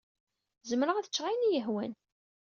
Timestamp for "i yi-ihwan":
1.47-1.93